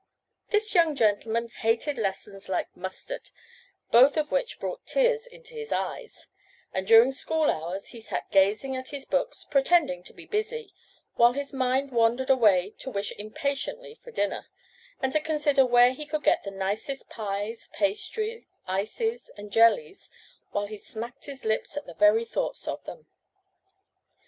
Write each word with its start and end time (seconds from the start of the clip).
This 0.49 0.73
young 0.73 0.95
gentleman 0.95 1.49
hated 1.49 1.95
lessons 1.99 2.49
like 2.49 2.75
mustard, 2.75 3.29
both 3.91 4.17
of 4.17 4.31
which 4.31 4.59
brought 4.59 4.83
tears 4.83 5.27
into 5.27 5.53
his 5.53 5.71
eyes, 5.71 6.25
and 6.73 6.87
during 6.87 7.11
school 7.11 7.51
hours 7.51 7.89
he 7.89 8.01
sat 8.01 8.31
gazing 8.31 8.75
at 8.75 8.87
his 8.89 9.05
books, 9.05 9.45
pretending 9.51 10.01
to 10.05 10.11
be 10.13 10.25
busy, 10.25 10.73
while 11.17 11.33
his 11.33 11.53
mind 11.53 11.91
wandered 11.91 12.31
away 12.31 12.73
to 12.79 12.89
wish 12.89 13.11
impatiently 13.19 13.93
for 14.03 14.09
dinner, 14.09 14.47
and 15.01 15.13
to 15.13 15.19
consider 15.19 15.67
where 15.67 15.93
he 15.93 16.07
could 16.07 16.23
get 16.23 16.41
the 16.43 16.49
nicest 16.49 17.07
pies, 17.07 17.69
pastry, 17.71 18.47
ices, 18.65 19.29
and 19.37 19.51
jellies, 19.51 20.09
while 20.49 20.65
he 20.65 20.77
smacked 20.79 21.25
his 21.27 21.45
lips 21.45 21.77
at 21.77 21.85
the 21.85 21.93
very 21.93 22.25
thoughts 22.25 22.67
of 22.67 22.83
them. 22.85 23.05